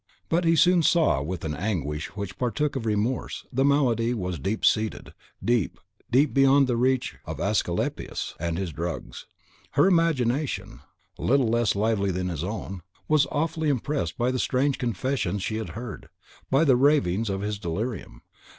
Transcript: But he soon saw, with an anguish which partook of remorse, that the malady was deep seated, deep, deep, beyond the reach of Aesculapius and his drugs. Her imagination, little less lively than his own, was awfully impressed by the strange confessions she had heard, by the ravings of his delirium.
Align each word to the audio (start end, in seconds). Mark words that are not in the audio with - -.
But 0.29 0.45
he 0.45 0.55
soon 0.55 0.81
saw, 0.81 1.21
with 1.21 1.45
an 1.45 1.53
anguish 1.53 2.15
which 2.15 2.39
partook 2.39 2.75
of 2.75 2.87
remorse, 2.87 3.43
that 3.43 3.57
the 3.57 3.63
malady 3.65 4.15
was 4.15 4.39
deep 4.39 4.65
seated, 4.65 5.13
deep, 5.45 5.77
deep, 6.09 6.33
beyond 6.33 6.65
the 6.65 6.75
reach 6.75 7.17
of 7.25 7.39
Aesculapius 7.39 8.33
and 8.39 8.57
his 8.57 8.71
drugs. 8.71 9.27
Her 9.73 9.85
imagination, 9.85 10.79
little 11.19 11.49
less 11.49 11.75
lively 11.75 12.09
than 12.09 12.29
his 12.29 12.43
own, 12.43 12.81
was 13.07 13.27
awfully 13.29 13.69
impressed 13.69 14.17
by 14.17 14.31
the 14.31 14.39
strange 14.39 14.79
confessions 14.79 15.43
she 15.43 15.57
had 15.57 15.69
heard, 15.77 16.09
by 16.49 16.63
the 16.63 16.75
ravings 16.75 17.29
of 17.29 17.41
his 17.41 17.59
delirium. 17.59 18.23